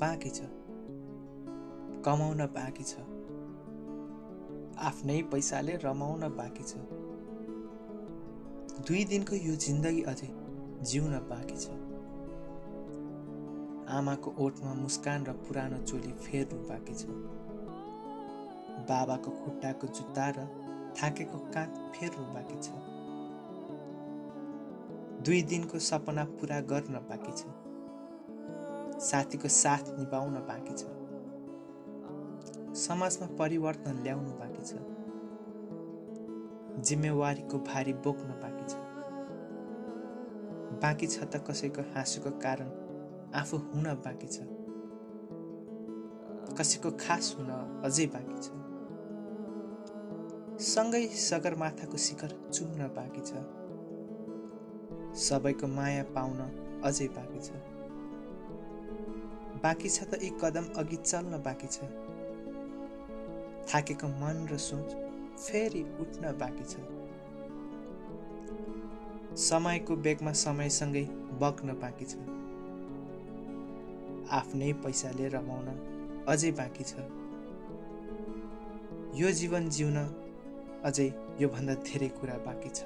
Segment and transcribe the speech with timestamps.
[0.00, 0.40] बाँकी छ।
[2.04, 2.94] कमाउन बाँकी छ।
[4.78, 6.74] आफ्नै पैसाले रमाउन बाँकी छ।
[8.86, 10.28] दुई दिनको यो जिन्दगी अझै
[10.82, 11.66] जिउन बाँकी छ।
[13.88, 17.06] आमाको ओठमा मुस्कान र पुरानो चोली फेर्नु बाँकी छ।
[18.88, 20.38] बाबाको खुट्टाको जुत्ता र
[21.02, 22.70] थाकेको काँध फेर्नु बाँकी छ।
[25.22, 27.69] दुई दिनको सपना पुरा गर्न बाँकी छ।
[29.00, 30.84] साथीको साथ निभाउन बाँकी छ।
[32.76, 34.72] समाजमा परिवर्तन ल्याउनु बाँकी छ।
[36.80, 38.74] जिम्मेवारीको भारी बोक्न बाँकी छ।
[40.82, 42.68] बाँकी छ त कसैको हाँसोको कारण
[43.34, 44.38] आफू हुन बाँकी छ।
[46.60, 47.50] कसैको खास हुन
[47.84, 48.46] अझै बाँकी छ।
[50.62, 53.32] सँगै सगरमाथाको शिखर चुम्न बाँकी छ।
[55.20, 56.40] सबैको माया पाउन
[56.84, 57.69] अझै बाँकी छ।
[59.62, 61.78] बाँकी छ त एक कदम अघि चल्न बाँकी छ।
[63.68, 64.88] थाकेको मन र सोच
[65.36, 66.74] फेरि उठ्न बाँकी छ।
[69.40, 71.04] समयको बेगमा समयसँगै
[71.42, 72.14] बग्न बाँकी छ।
[74.30, 75.68] आफ्नै पैसाले रमाउन
[76.28, 76.92] अझै बाँकी छ।
[79.20, 79.98] यो जीवन जिउन
[80.84, 81.08] अझै
[81.40, 82.80] योभन्दा धेरै कुरा बाँकी छ।